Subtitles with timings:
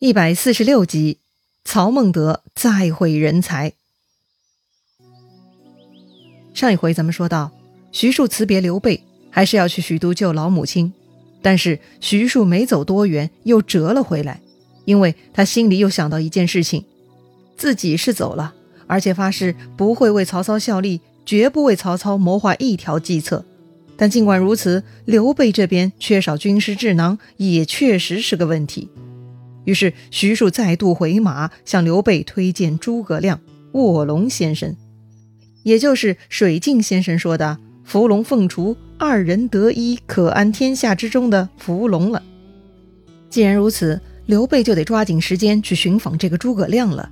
[0.00, 1.18] 一百四十六集，
[1.64, 3.72] 曹孟德再会人才。
[6.54, 7.50] 上一回咱们说到，
[7.90, 10.92] 徐庶辞别刘备，还是要去许都救老母亲。
[11.42, 14.40] 但是徐庶没走多远，又折了回来，
[14.84, 16.84] 因为他心里又想到一件事情：
[17.56, 18.54] 自己是走了，
[18.86, 23.44] 而且发誓不会为曹操效力，绝不为曹操谋划一条计策。
[23.96, 28.88] 但尽管如此，刘备这边缺少军师智囊，也确实是个问题。
[29.68, 33.38] 于是，徐庶再度回马，向刘备推荐诸葛亮、
[33.72, 34.74] 卧龙先生，
[35.62, 42.22] 也就是水镜先生说的“伏龙凤雏，二人得一，可安天下”之中的伏龙了。
[43.28, 47.10] 既然如此，刘备就得抓紧时间去寻访这个诸葛亮了。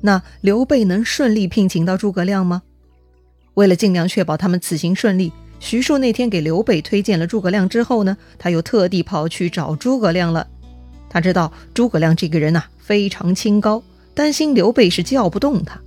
[0.00, 2.62] 那刘备能顺利聘请到诸葛亮吗？
[3.54, 10.48] 为了尽量确保他们此行顺利，徐庶那天给刘备推荐了诸葛亮之后呢，他又特地跑去找诸葛亮了。
[11.14, 13.80] 他知道诸葛亮这个人呐非常清高，
[14.14, 15.80] 担心刘备是叫不动他。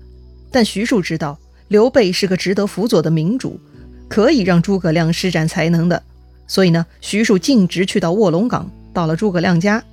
[0.50, 3.60] 但徐庶知道刘备是个值得辅佐的明主，
[4.08, 6.02] 可以让诸葛亮施展才能的。
[6.48, 9.84] 所以呢，徐庶径直去到卧龙岗，到了诸葛亮家。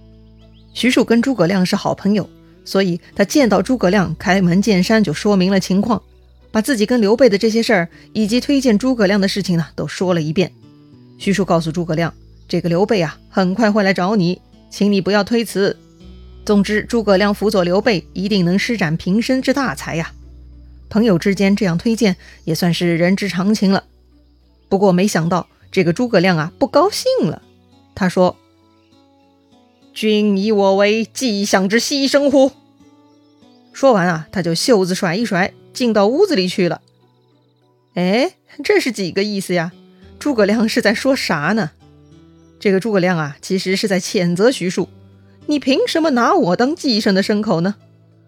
[0.72, 2.30] 徐庶跟诸葛亮是好朋友，
[2.64, 6.00] 所以他见到诸葛亮开门见山就说明了情况，
[6.52, 10.52] 把自己跟刘备的这些事儿以及推荐诸葛亮的事情呢都说了一遍。
[11.18, 12.14] 徐庶告诉诸葛亮，
[12.46, 14.40] 这个刘备啊很快会来找你。
[14.74, 15.76] 请你不要推辞。
[16.44, 20.12] 总之，诸葛亮辅佐刘备，一定能施展平生之大才呀！
[20.90, 23.84] 朋友之间这样推荐，也算是人之常情了。
[24.68, 27.40] 不过，没想到这个诸葛亮啊，不高兴了。
[27.94, 28.36] 他说
[29.94, 32.50] ：“君以我为计想之牺牲乎？”
[33.72, 36.80] 说完啊，他就袖子甩一甩，进到屋子里去了。
[37.94, 38.32] 哎，
[38.64, 39.70] 这是几个意思呀？
[40.18, 41.70] 诸葛亮是在说啥呢？
[42.64, 44.88] 这个诸葛亮啊，其实是在谴责徐庶
[45.44, 47.74] ：“你凭什么拿我当寄生的牲口呢？”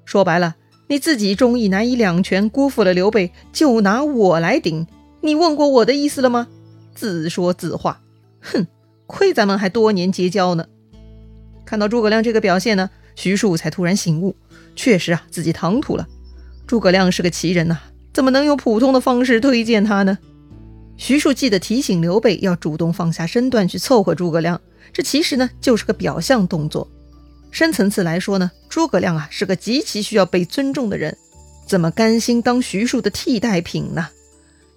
[0.04, 0.56] 说白了，
[0.88, 4.86] 你自己忠义难以两全，辜负了刘备，就拿我来顶。
[5.22, 6.48] 你问过我的意思了吗？
[6.94, 8.02] 自说自话，
[8.42, 8.66] 哼！
[9.06, 10.66] 亏咱们还多年结交呢。
[11.64, 14.36] 看到诸葛亮这个表现呢，徐庶才突然醒悟，
[14.74, 16.06] 确实啊，自己唐突了。
[16.66, 17.78] 诸葛亮是个奇人呐，
[18.12, 20.18] 怎么能用普通的方式推荐他呢？
[20.96, 24.60] 徐庶记得提醒刘备要主动放下身段去凑合诸葛亮，
[24.92, 26.90] 这其实呢就是个表象动作。
[27.50, 31.16] 深层次来说呢，诸葛亮啊是个极其需要被尊重的人，
[31.66, 34.08] 怎么甘心当徐庶的替代品呢？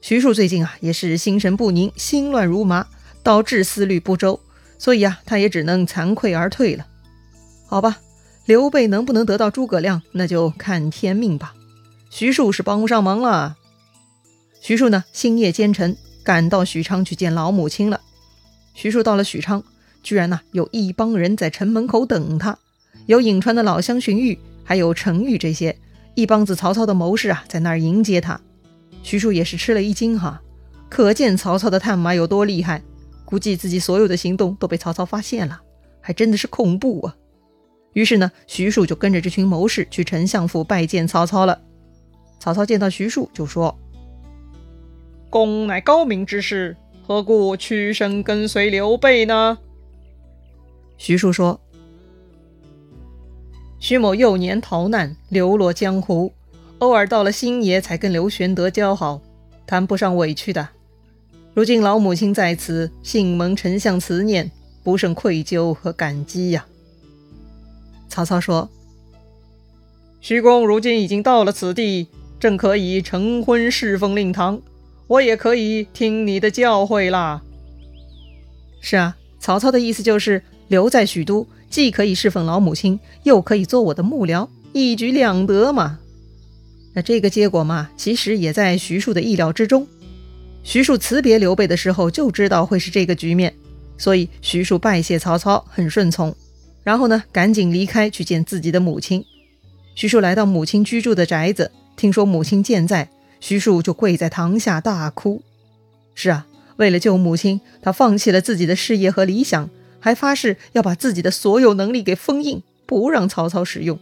[0.01, 2.87] 徐庶最近啊也是心神不宁，心乱如麻，
[3.23, 4.39] 导致思虑不周，
[4.77, 6.85] 所以啊他也只能惭愧而退了。
[7.65, 7.99] 好吧，
[8.45, 11.53] 刘备能不能得到诸葛亮，那就看天命吧。
[12.09, 13.57] 徐庶是帮不上忙了。
[14.61, 15.95] 徐庶呢星夜兼程。
[16.29, 18.01] 赶到许昌去见老母亲了。
[18.75, 19.63] 徐庶到了许昌，
[20.03, 22.55] 居然呢有一帮人在城门口等他，
[23.07, 25.75] 有颍川的老乡荀彧，还有程昱这些
[26.13, 28.39] 一帮子曹操的谋士啊，在那儿迎接他。
[29.01, 30.39] 徐庶也是吃了一惊哈，
[30.87, 32.83] 可见曹操的探马有多厉害，
[33.25, 35.59] 估计自己所有的行动都被曹操发现了，
[35.99, 37.15] 还真的是恐怖啊。
[37.93, 41.59] 于是呢，徐庶就跟着这群谋士去丞相府拜见曹操了。
[42.39, 43.75] 曹操见到徐庶就说。
[45.29, 46.75] 公乃高明之士，
[47.05, 49.59] 何故屈身跟随刘备呢？
[50.97, 51.59] 徐庶说
[53.79, 56.33] ：“徐某幼年逃难，流落江湖，
[56.79, 59.21] 偶尔到了新野，才跟刘玄德交好，
[59.67, 60.67] 谈不上委屈的。
[61.53, 64.51] 如今老母亲在此，幸蒙丞相慈念，
[64.83, 66.65] 不胜愧疚和感激呀。”
[68.09, 68.67] 曹操说
[70.19, 72.07] ：“徐公如今已经到了此地，
[72.39, 74.59] 正可以成婚侍奉令堂。”
[75.09, 77.41] 我也可以听你的教诲啦。
[78.79, 85.97] 是啊，曹操的意思就是留在许都，既可以侍奉老母亲，又可以做我的幕僚，一举两得嘛。
[86.93, 89.87] 那这个结果嘛，其实也在徐庶的意料之中。
[90.61, 93.51] 徐庶辞别刘备的时候就知道会是这个局面，
[93.97, 96.35] 所以徐庶拜谢曹操，很顺从。
[96.83, 99.25] 然后呢，赶紧离开去见自己的母亲。
[99.95, 103.09] 徐庶来到母亲居住的宅子，听说母亲健在。
[103.39, 105.41] 徐庶就跪在堂下大哭。
[106.13, 106.47] 是啊，
[106.77, 109.69] 为了救母亲，他放弃了自己的事业和理想，
[109.99, 113.97] 还发誓要把自己的所有能力给封印，不让曹操使用。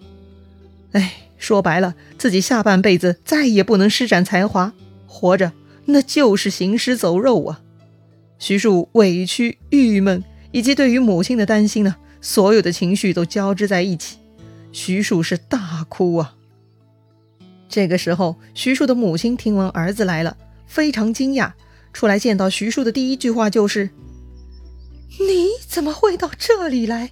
[0.93, 4.73] 哎，说白了，自己下半辈子再也不能施展才华，
[5.05, 5.51] 活着
[5.85, 7.61] 那就是行尸走肉啊！
[8.39, 14.17] 徐庶委屈、郁闷，以及对于母亲的担心呢，所有的情绪都交织在一起。
[14.71, 16.35] 徐庶是大哭啊。
[17.69, 20.35] 这个时候，徐庶的母亲听闻儿子来了，
[20.65, 21.51] 非常惊讶，
[21.93, 23.89] 出来见到徐庶的第一句话就是
[25.19, 27.11] ：“你怎么会到这里来？”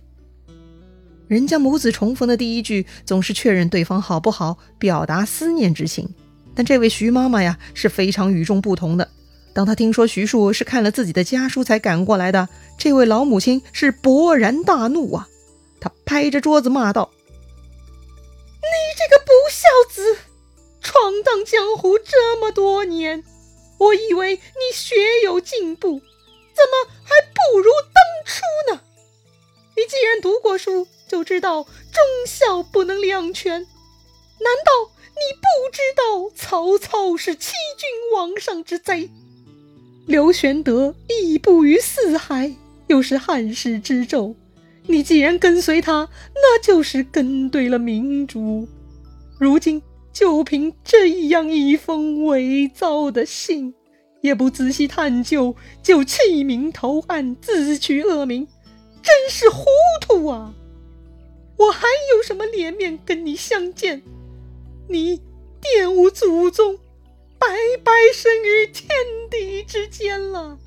[1.28, 6.08] 人家母子重逢的第一句总是确认对方好不好，表达思念之情。
[6.54, 9.10] 但这位徐妈妈呀是非常与众不同的。
[9.54, 12.48] 当她听说徐庶是看了自己的家书才赶过来的，
[12.78, 15.28] 这位老母亲是勃然大怒啊！
[15.80, 17.10] 她拍着桌子骂道
[21.46, 23.24] ：“江湖这么多年，
[23.78, 26.00] 我以为你学有进步，
[26.54, 28.42] 怎么还不如当初
[28.74, 28.82] 呢？
[29.78, 39.10] 你既然读过书，就知道忠孝不能两全，难道？”你不知道曹操是欺君罔上之贼，
[40.06, 42.54] 刘玄德义布于四海，
[42.88, 44.36] 又是汉室之胄。
[44.88, 48.68] 你既然跟随他，那就是跟对了明主。
[49.40, 49.82] 如今
[50.16, 53.74] 就凭这样一封伪造的信，
[54.22, 55.54] 也不仔细探究，
[55.84, 58.48] 就弃明投暗，自取恶名，
[59.04, 59.66] 真是糊
[60.00, 60.54] 涂啊！
[61.58, 61.86] 我还
[62.16, 64.02] 有什么脸面跟你相见？
[64.88, 65.20] 你
[65.62, 66.78] 玷污祖宗，
[67.38, 67.48] 白
[67.84, 68.88] 白生于天
[69.30, 70.58] 地之间了。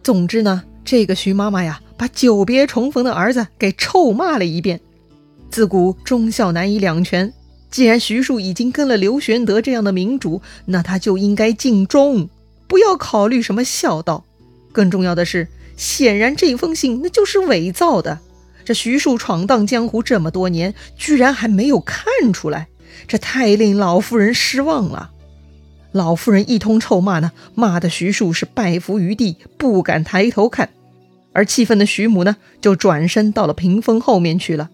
[0.00, 4.80] 总之呢，这个徐妈妈呀，把久别重逢的儿子给臭骂了一遍。
[5.50, 7.32] 自古忠孝难以两全，
[7.70, 12.28] 既然徐庶已经跟了刘玄德这样的明主，那他就应该尽忠，
[12.68, 14.24] 不要考虑什么孝道。
[14.72, 18.20] 更重要的是，显然这封信那就是伪造的。
[18.64, 22.68] 这徐庶闯荡江湖这么多年，居然还没有看出来，
[23.08, 25.10] 这太令老夫人失望了。
[25.90, 30.68] 老夫人一通臭骂呢，骂的徐庶是拜伏于地，不敢抬头看。
[31.32, 34.70] 而气愤的徐母呢，就转身到了屏风后面去了。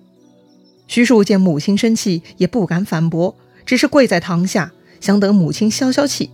[0.87, 6.31] 徐庶见母亲生气，也不敢反驳，只是跪在堂下，想等母亲消消气。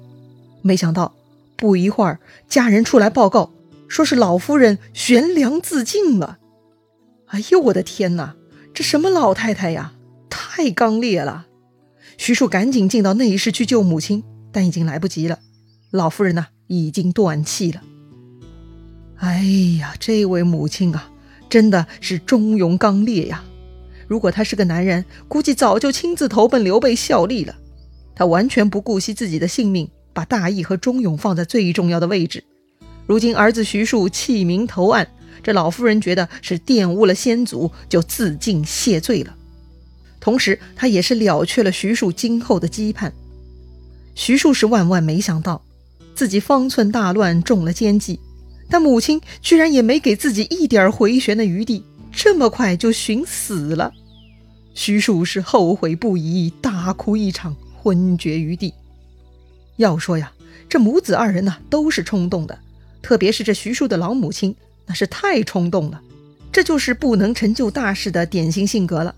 [0.60, 1.14] 没想到
[1.56, 3.50] 不一会儿，家人出来报告，
[3.88, 6.38] 说是老夫人悬梁自尽了。
[7.26, 8.34] 哎呦，我的天哪！
[8.74, 9.92] 这什么老太太呀，
[10.30, 11.46] 太刚烈了！
[12.18, 14.22] 徐庶赶紧进到内室去救母亲，
[14.52, 15.38] 但已经来不及了。
[15.90, 17.82] 老夫人呢，已经断气了。
[19.16, 19.42] 哎
[19.78, 21.10] 呀，这位母亲啊，
[21.48, 23.44] 真的是忠勇刚烈呀！
[24.12, 27.56] 如果他是个男人，估计早就亲自投奔刘备效力了。
[28.14, 32.44] 他完全不顾惜自己的性命，把大义和忠勇放在最重要的位置。
[33.06, 35.08] 如今儿子徐庶弃明投暗。
[35.42, 39.34] 这老夫人觉得是玷污了先祖，就自尽谢罪了。
[40.20, 43.10] 同时，她也是了却了徐庶今后的羁绊。
[44.14, 45.64] 徐庶是万万没想到，
[46.14, 48.20] 自己方寸大乱，中了奸计，
[48.68, 51.82] 但母亲居然也没给自己一点回旋的余地，
[52.12, 53.90] 这么快就寻死了。
[54.74, 58.72] 徐庶是后悔不已，大哭一场，昏厥于地。
[59.76, 60.32] 要说呀，
[60.68, 62.58] 这母子二人呢，都是冲动的，
[63.02, 64.54] 特别是这徐庶的老母亲。
[64.84, 66.00] 那是太冲动了，
[66.50, 69.14] 这就是不能成就大事的典型性格了。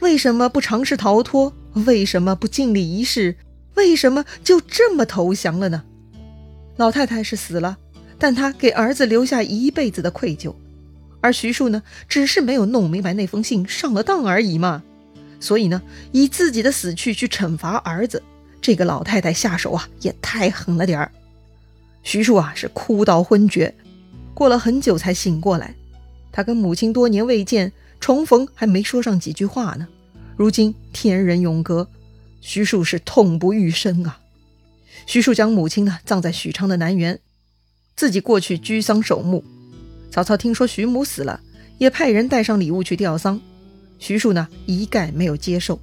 [0.00, 1.52] 为什么不尝试逃脱？
[1.72, 3.36] 为什么不尽力一试？
[3.74, 5.84] 为什么就这么投降了呢？
[6.76, 7.78] 老太太是死了，
[8.18, 10.52] 但她给儿子留下一辈子的愧疚，
[11.20, 14.82] 而徐庶呢，只是没有弄明白那封信上了当而已嘛。
[15.40, 15.82] 所以呢，
[16.12, 18.22] 以自己的死去去惩罚儿子，
[18.60, 21.10] 这个老太太下手啊，也太狠了点儿。
[22.02, 23.74] 徐庶啊，是哭到昏厥。
[24.34, 25.74] 过了很久才醒过来，
[26.30, 29.86] 他跟母亲多年未见，重逢还没说上几句话呢。
[30.36, 31.88] 如今天人永隔，
[32.40, 34.20] 徐庶是痛不欲生啊。
[35.06, 37.18] 徐庶将母亲呢葬在许昌的南园，
[37.96, 39.44] 自己过去居丧守墓。
[40.10, 41.40] 曹操听说徐母死了，
[41.78, 43.40] 也派人带上礼物去吊丧。
[43.98, 45.78] 徐庶呢一概没有接受。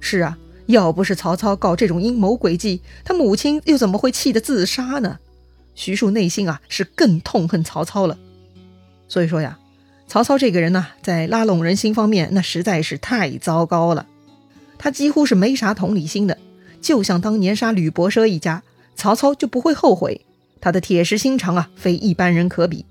[0.00, 0.36] 是啊，
[0.66, 5.18] 要不是曹操搞这种阴谋诡计，他母亲又怎么会气得自杀呢？
[5.74, 8.18] 徐庶内心啊是更痛恨曹操了，
[9.08, 9.58] 所以说呀，
[10.06, 14.06] 曹操这个人呢，在拉拢人心方面那实在是太糟糕了。
[14.76, 16.36] 他几乎是没啥同理心的，
[16.80, 18.62] 就像当年杀吕伯奢一家，
[18.96, 20.26] 曹操就不会后悔。
[20.60, 22.84] 他的铁石心肠啊，非一般人可比。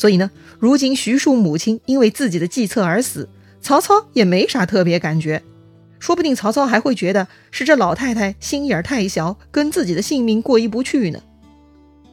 [0.00, 3.28] 所以呢，如今徐庶母亲因为自己的计策而死，
[3.60, 5.42] 曹操也没啥特别感觉。
[5.98, 11.20] 说不定曹操还会觉得是这老太太心眼太小，跟自己的性命过意不去呢。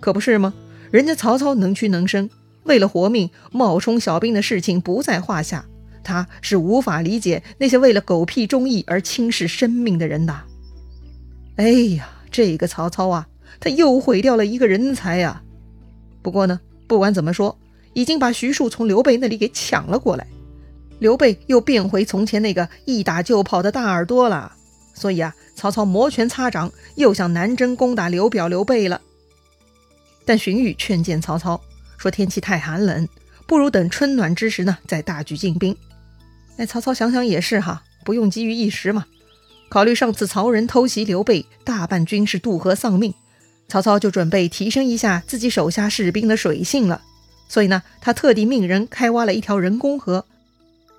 [0.01, 0.53] 可不是吗？
[0.91, 2.29] 人家曹操能屈能伸，
[2.65, 5.63] 为了活命冒充小兵的事情不在话下。
[6.03, 10.37] 他是无法理解那些为了狗屁忠义而轻视生命的人的。
[11.55, 13.29] 哎呀，这个曹操啊，
[13.61, 15.41] 他又毁掉了一个人才呀！
[16.21, 17.57] 不过呢，不管怎么说，
[17.97, 20.27] 已经把徐庶从刘备那里给抢了过来，
[20.99, 24.53] 刘备又变回从前那个一打就跑的大耳朵了。
[24.93, 29.01] 所以啊，曹操摩拳擦掌，又想南征攻打刘表、刘备了。
[30.25, 31.59] 但荀彧劝谏曹操
[31.97, 33.09] 说：“天气太寒冷，
[33.47, 35.75] 不如等春暖之时呢，再大举进兵。
[36.55, 39.07] 那曹操想想也是哈，不用急于一时嘛。
[39.69, 43.11] 考虑上次曹仁偷袭刘备，大半军士渡河丧命，
[43.67, 47.01] 曹操就准备提升一下自己手下士兵的水性了。
[47.47, 50.25] 所以呢，他特地命人开挖了一条人工河，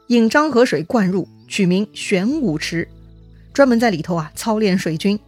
[0.08, 2.88] 引漳河水灌入，取名玄武池，
[3.52, 5.18] 专门在里头啊操练水军，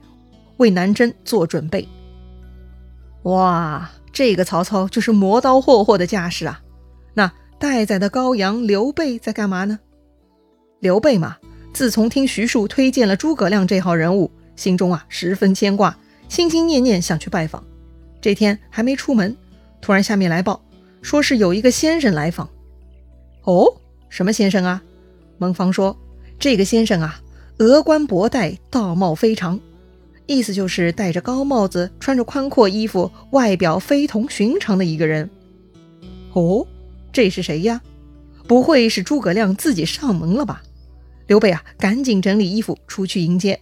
[0.57, 1.87] 为南征做准备。
[3.25, 6.63] 哇，这个曹操就是磨刀霍霍的架势啊！
[7.13, 9.79] 那待宰的羔羊刘备在干嘛呢？
[10.79, 11.37] 刘备嘛，
[11.75, 15.95] 自从听徐庶推荐了诸葛亮这号人物，心中啊十分牵挂，
[16.31, 17.63] 心心念念想去拜访。
[18.23, 19.37] 这天还没出门，
[19.83, 20.63] 突然下面来报，
[21.03, 22.49] 说是有一个先生来访。
[23.43, 23.75] 哦，
[24.09, 24.83] 什么先生啊？
[25.39, 25.97] 孟方说，
[26.39, 27.21] 这个先生啊，
[27.59, 29.59] 额冠博带，道貌非常，
[30.27, 35.29] 意思就是戴着高帽子，穿着宽阔衣服，外表非同寻常的一个人。
[36.33, 36.67] 哦，
[37.13, 37.81] 这是谁呀？
[38.47, 40.63] 不会是诸葛亮自己上门了吧？
[41.27, 43.61] 刘备啊，赶紧整理衣服出去迎接。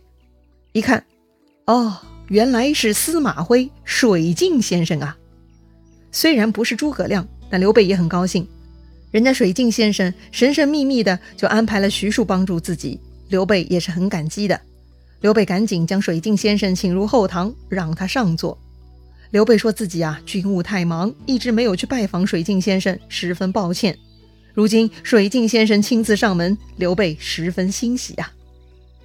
[0.73, 1.05] 一看，
[1.67, 5.17] 哦，原来是司马徽、水镜先生啊！
[6.11, 8.47] 虽然不是诸葛亮，但刘备也很高兴。
[9.11, 14.61] 人家水镜先生神神秘秘的就安排了徐庶帮助自己，刘备也是很感激的。
[15.21, 18.57] 刘备赶紧将水镜先生请入后堂，让他上座。
[19.31, 23.97] 刘备说自己啊，军务太忙，一直没有去拜访水镜先生，十分抱歉。
[24.55, 28.31] 如今水镜先生亲自上门，刘备十分欣喜呀。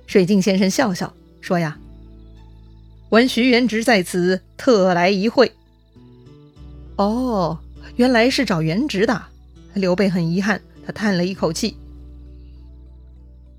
[0.06, 1.78] 水镜先生笑笑说：“呀，
[3.10, 5.52] 闻徐元直在此，特来一会。”
[6.96, 7.58] 哦，
[7.96, 9.24] 原来是找元直的。
[9.74, 11.76] 刘备很遗憾，他叹了一口气：“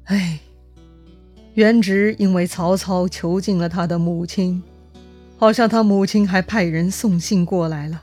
[0.05, 0.39] 哎，
[1.55, 4.63] 元直因为曹操囚禁了他的母亲，
[5.37, 8.03] 好像他母亲还派人送信过来了，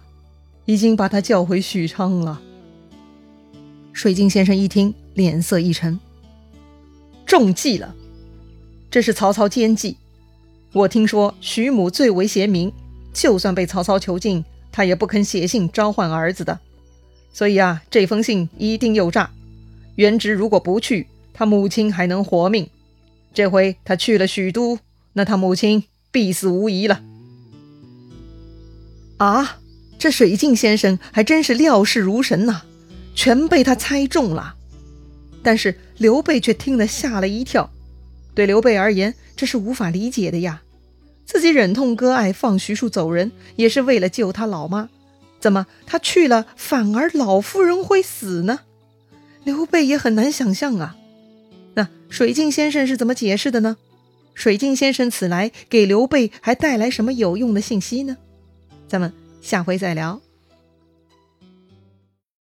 [0.66, 2.42] 已经把他叫回许昌了。”
[3.94, 6.00] 水镜先生一听，脸色一沉，
[7.26, 7.96] 中计了。
[8.90, 9.96] 这是曹操奸计。
[10.74, 12.74] 我听说徐母最为贤明，
[13.14, 16.60] 就算被曹操囚禁，他也不肯写信召唤儿子的。
[17.34, 19.32] 所以啊，这封信一定有诈。
[19.96, 22.66] 元直如果不去，他母亲还能活命；
[23.34, 24.80] 这回他去了许都，
[25.14, 27.02] 那他母亲必死无疑了。
[29.18, 29.60] 啊，
[30.00, 32.64] 这水镜先生还真是料事如神呐！
[33.14, 34.56] 全被他猜中了，
[35.44, 37.70] 但是刘备却听了吓了一跳。
[38.34, 40.62] 对刘备而言，这是无法理解的呀。
[41.32, 44.90] 自己忍痛割爱，放徐庶走人，也是为了救他老妈。
[45.40, 48.60] 怎么他去了，反而老夫人会死呢？
[49.46, 50.98] 刘备也很难想象啊。
[51.76, 53.78] 那水镜先生是怎么解释的呢？
[54.34, 58.18] 水镜先生此来给刘备还带来什么有用的信息呢？
[58.90, 60.20] 咱们下回再聊。